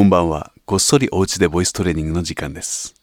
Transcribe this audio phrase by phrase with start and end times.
[0.00, 0.50] こんばんは。
[0.64, 2.94] こっそりお家でボイストレーニングの時間です。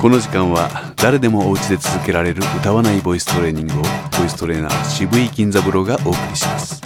[0.00, 3.76] この時間は誰でもお家で続けられる歌わないボイストレーニングを
[4.18, 6.82] ボイストレーナー渋井金三郎がお送りします。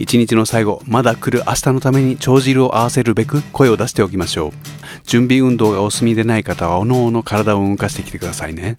[0.00, 4.52] 一日の最後、まだ来る明日のために帳汁を合わせるべく声を出しておきましょう。
[5.04, 8.74] 準備運動がお済みでない方はおのおの体を動かしてきてくださいね。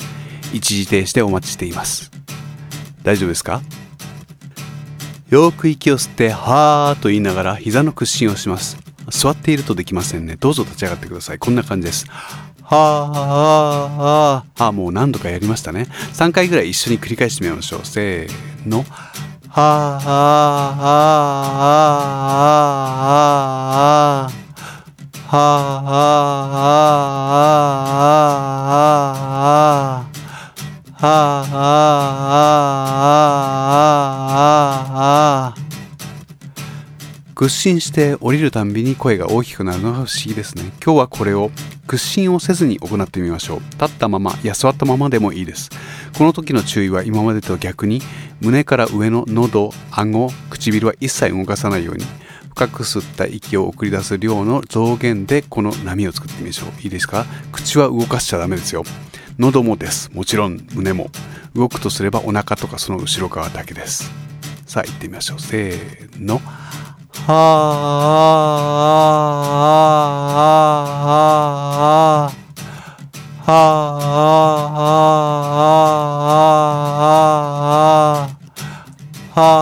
[0.52, 2.12] 一時停止でお待ちしています。
[3.02, 3.62] 大丈夫ですか？
[5.32, 8.78] よく息を吸ってはーと言いながら膝の屈伸をします。
[9.10, 10.36] 座っているとできませんね。
[10.36, 11.40] どうぞ立ち上がってください。
[11.40, 12.06] こんな感じです。
[12.10, 15.88] はーはーはーあもう何度かやりましたね。
[16.16, 17.86] 3回ぐらい一緒に繰り返してみましょう。
[17.86, 18.80] せーの。
[18.80, 18.90] はー
[19.58, 24.36] あーあーあー
[25.32, 26.72] あーはあはあは
[29.94, 30.08] あ
[30.98, 32.71] はあはあ
[37.42, 40.66] 屈伸して降りるたんびに声が大きくなるのが不思議ですね。
[40.74, 41.50] 今日はこれを
[41.88, 43.60] 屈伸をせずに行ってみましょう。
[43.82, 45.72] 立ったままや座ったままでもいいです。
[46.16, 48.00] この時の注意は今までと逆に
[48.42, 52.06] 胸から上の喉顎唇は一切動かさないように
[52.52, 56.82] 深く吸った息を送り出す量の増減でこの波を作ってみましょう。
[56.84, 57.26] いいですか？
[57.52, 58.84] 口は動かしちゃダメですよ。
[59.40, 60.12] 喉もです。
[60.14, 61.10] もちろん胸も。
[61.56, 64.12] 動くとすればお腹とかその後ろ側だけです。
[64.68, 65.40] さあ行ってみましょう。
[65.40, 66.40] せーの。
[67.28, 68.72] はあ
[73.46, 73.82] はあ
[79.34, 79.62] はあ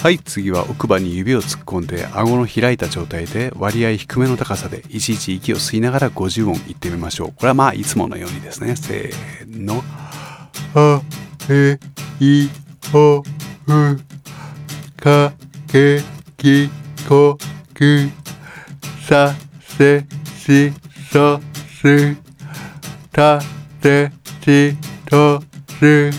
[0.00, 7.28] はい次は奥歯に指を突っ込んで顎の開いた状態で割合低めの高さでいちいち息を吸いながら50音いってみましょう。
[7.28, 8.76] これはまあいつものようにですね。
[8.76, 9.84] せーの。
[10.74, 11.00] あ
[11.48, 11.78] え
[12.20, 12.48] い
[12.92, 13.24] おう
[14.96, 15.32] か
[15.66, 16.02] け
[16.36, 16.68] き
[17.08, 17.38] こ
[17.74, 18.08] く
[19.06, 20.04] させ
[20.36, 20.72] し
[21.10, 21.40] そ
[21.80, 22.16] す
[23.10, 23.40] た
[23.80, 25.42] てちと
[25.80, 26.10] る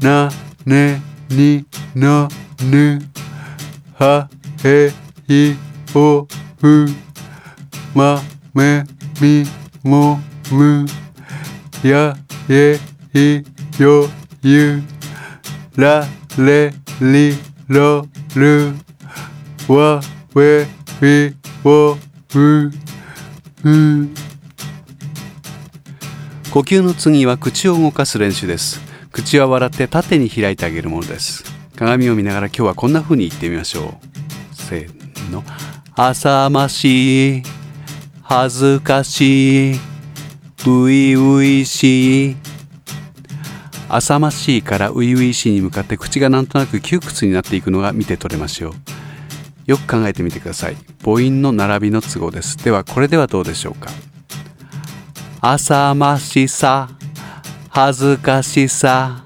[0.00, 0.30] な
[0.64, 1.64] ねに
[1.94, 2.28] の
[2.62, 3.00] ぬ
[3.98, 4.28] は
[4.64, 4.90] へ
[5.28, 5.56] い
[5.94, 6.26] お
[6.62, 6.86] う
[7.94, 8.20] ま
[8.54, 8.84] め
[9.20, 9.44] み
[9.82, 10.20] も
[10.50, 10.86] む
[11.82, 12.16] や
[12.48, 12.78] え
[13.12, 13.42] い
[13.82, 14.08] よ
[14.42, 14.82] ゆ
[15.76, 16.06] ら
[16.38, 17.34] れり
[17.66, 18.06] ろ
[18.36, 18.72] る
[19.66, 20.00] わ
[20.32, 20.66] べ
[21.00, 21.34] び
[21.64, 21.98] wo
[22.34, 22.72] う
[23.64, 24.08] う
[26.50, 28.80] 呼吸の次は口を動かす練習です。
[29.12, 31.44] 口は笑って縦に開いてあげるものです。
[31.76, 33.98] 鏡を見ながら今日はこんな風に言ってみましょ
[34.52, 34.54] う。
[34.54, 35.42] せーの。
[35.96, 37.42] 浅ましい。
[38.22, 39.80] 恥ずかしい
[40.58, 42.49] 初々しい。
[43.96, 48.72] 浅ましいから初々しいに向かって口がなんとなく窮屈になっていくのが見て取れましょう
[49.66, 50.76] よく考えてみてください。
[51.04, 52.56] 母音の並びの都合です。
[52.58, 53.90] ではこれではどうでしょうか。
[55.40, 56.90] 浅ましさ
[57.68, 59.24] 恥ずかしさ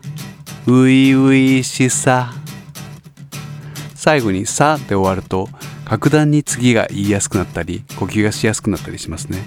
[0.66, 2.34] 初々しさ。
[3.94, 5.48] 最後に「さ」で終わると
[5.86, 9.42] 格段に次が言いやすくなったり呼吸がしやすくなったりしますね。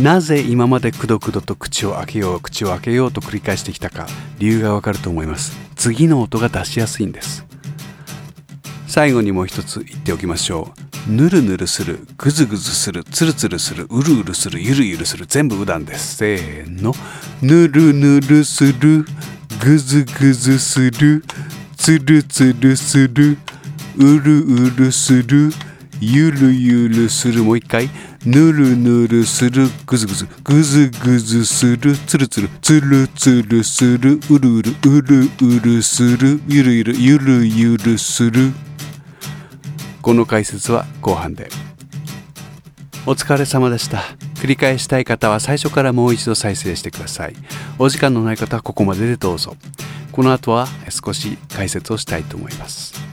[0.00, 4.06] なぜ今までくどくどと口を開けよう口を開けようと繰り返してきたか
[4.38, 5.56] 理由がわかると思います。
[5.74, 7.46] 次の音が出しやすいんです。
[8.86, 10.74] 最後にもう一つ言っておきましょ
[11.08, 11.10] う。
[11.10, 16.16] ぬるぬるするぐずぐずするつるつるするうるうるするゆるゆるする全部うだんです。
[16.16, 16.92] せーの。
[17.40, 19.06] ぬるぬるする
[19.62, 21.24] ぐずぐずする
[21.76, 23.38] つるつるする
[23.96, 25.50] うるうるする
[26.00, 27.88] ゆるゆるするもう一回。
[28.24, 29.68] ぬるぬるする。
[29.86, 30.26] ぐずぐず。
[30.44, 31.96] ぐずぐずする。
[32.06, 32.48] つるつる。
[32.60, 34.20] つるつるする。
[34.30, 34.74] うるうる。
[34.84, 36.40] うるうるする。
[36.48, 36.94] ゆるゆる。
[36.96, 38.52] ゆるゆるする。
[40.02, 41.48] この解説は後半で。
[43.06, 44.02] お疲れ様でした。
[44.34, 47.34] 繰り返したい方は最初からもう一度再生してください。
[47.78, 49.56] お時間のない方はここまででどうぞ。
[50.12, 53.05] この後は少し解説をしたいと思います。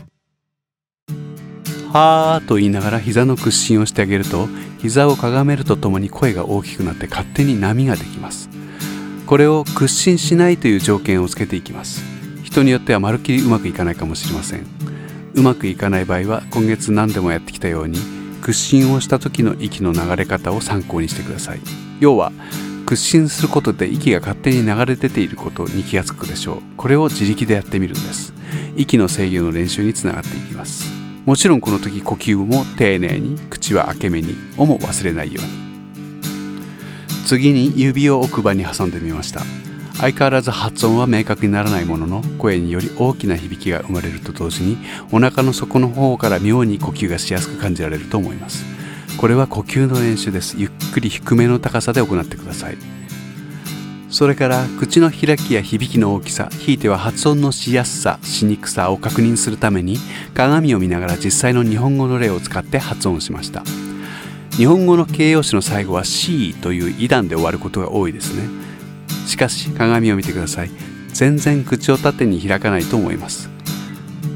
[1.93, 4.47] はーと言いながら膝の屈伸をしてあげると
[4.79, 8.49] 膝をかがめるとともに声が大きくなって勝手に波ができます。
[9.27, 12.03] これを屈伸しないという条件をつけていきます。
[12.43, 14.65] 人によってはまるっきりうまくいかないかもしれません。
[15.35, 17.99] うまくいかない場合は今月何でもやってきたように
[18.41, 21.59] 屈伸をした時の息の流れ方を参考にしてください。
[21.99, 22.31] 要は
[22.87, 26.61] 屈伸することで息が勝手に流れ出ていることに気がつくでしょう。
[26.75, 28.33] これを自力でやってみるんです。
[28.75, 31.02] 息の制御の練習につながっていきます。
[31.25, 35.63] もちろんこの時呼吸も丁寧に口は開け目にをも忘れないように。
[37.25, 39.41] 次に指を奥歯に挟んでみました。
[39.97, 44.77] 相変わらず発音は明確にならないものの声により大きな響きが生まれると同時に
[45.11, 48.65] お腹の底の方から妙に呼吸がしやすく感じられると思います。
[49.17, 50.55] これは呼吸の練習です。
[50.57, 52.92] ゆっくり低めの高さで行ってください。
[54.13, 59.97] それから口の開きや響きの大きさひいては発音のしやすさしにくさを確認するために
[60.35, 63.63] 鏡を見ながら実際の日本語の例を使って発音しました。
[64.51, 68.47] 日本語の形容詞の最後は C という異段で終わることが多いですね。
[69.25, 70.69] しかし鏡を見てください。
[71.11, 73.49] 全然口を縦に開かないと思います。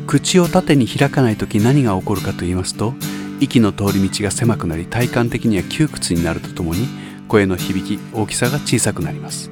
[0.08, 2.96] 口を縦に開かない時何が起こるかと言いますと
[3.40, 9.52] 息の通り道が狭くなり体感的には窮屈になるとともに声の響き大きさが小さくなります。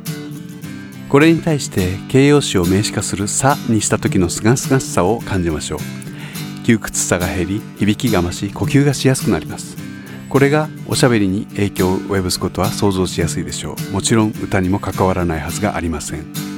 [1.09, 5.79] これに対して形容詞を名詞化する「さ」にした時のすがすがしさを感じましょう。
[6.65, 9.77] 窮屈さが減り響きが増し呼吸がしやすくなります。
[10.29, 13.93] これがおしゃべりに影響を及ぼすことは想像しやすいでしょう。
[13.93, 16.55] もちろん歌にも関わらないはずがありません。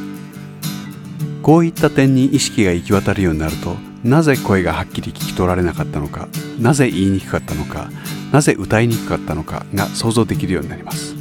[1.47, 6.27] こういった点に意識が行き渡るようになるとなぜ声がはっきり聞き取られなかったのか
[6.59, 7.89] なぜ言いにくかったのか
[8.31, 11.15] なぜ歌いにくかったのかが想像できるようになります。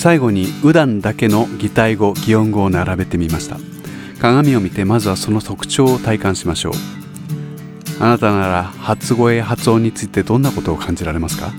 [0.00, 3.58] 最後に右段だけの擬態語擬音語を並べてみました。
[4.20, 6.72] 鏡を見てまずはその特徴を体感しましょう。
[8.00, 11.52] あなたなら発声発音についてどんなことを感じられますか？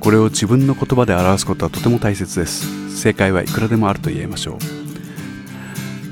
[0.00, 2.96] これを自分の言葉で表すことはとても大切です。
[2.96, 4.52] 正解はいくらでもあると言えましょ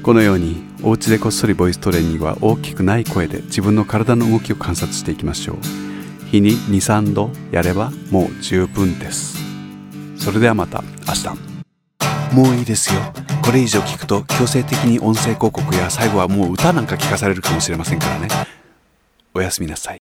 [0.00, 0.02] う。
[0.02, 5.85] このようにお家でこっそりボイストレーニングは大きくない声で自分の体の動きを観察していきましょう。
[6.30, 9.36] 日に23度やればもう十分です。
[10.18, 12.34] それではまた明日。
[12.34, 13.00] もういいですよ。
[13.44, 18.28] これ以上聞くと強制的に音声広告や最後はもう歌なんか聞かされるかもしれませんからね。
[19.34, 20.05] おやすみなさい。